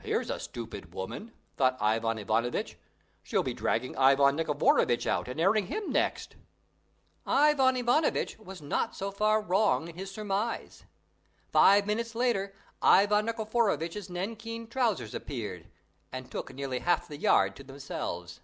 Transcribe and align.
"Here's 0.00 0.30
a 0.30 0.40
stupid 0.40 0.92
woman," 0.94 1.32
thought 1.56 1.78
Ivan 1.80 2.18
Ivanovitch. 2.18 2.76
"She'll 3.22 3.44
be 3.44 3.54
dragging 3.54 3.96
Ivan 3.96 4.34
Nikiforovitch 4.34 5.06
out 5.06 5.28
and 5.28 5.40
airing 5.40 5.68
him 5.68 5.92
next." 5.92 6.34
Ivan 7.24 7.76
Ivanovitch 7.76 8.36
was 8.40 8.60
not 8.60 8.96
so 8.96 9.12
far 9.12 9.40
wrong 9.40 9.86
in 9.86 9.94
his 9.94 10.10
surmise. 10.10 10.86
Five 11.52 11.86
minutes 11.86 12.16
later, 12.16 12.52
Ivan 12.82 13.26
Nikiforovitch's 13.26 14.10
nankeen 14.10 14.66
trousers 14.66 15.14
appeared, 15.14 15.68
and 16.10 16.32
took 16.32 16.52
nearly 16.52 16.80
half 16.80 17.06
the 17.06 17.16
yard 17.16 17.54
to 17.54 17.62
themselves. 17.62 18.40